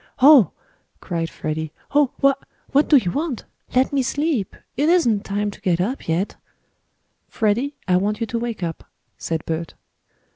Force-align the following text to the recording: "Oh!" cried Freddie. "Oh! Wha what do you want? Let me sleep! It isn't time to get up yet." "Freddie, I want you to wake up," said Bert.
"Oh!" 0.19 0.49
cried 0.99 1.29
Freddie. 1.29 1.71
"Oh! 1.93 2.09
Wha 2.21 2.33
what 2.71 2.89
do 2.89 2.97
you 2.97 3.11
want? 3.11 3.45
Let 3.75 3.93
me 3.93 4.01
sleep! 4.01 4.55
It 4.75 4.89
isn't 4.89 5.23
time 5.25 5.51
to 5.51 5.61
get 5.61 5.79
up 5.79 6.07
yet." 6.07 6.37
"Freddie, 7.29 7.75
I 7.87 7.97
want 7.97 8.19
you 8.19 8.25
to 8.25 8.39
wake 8.39 8.63
up," 8.63 8.83
said 9.19 9.45
Bert. 9.45 9.75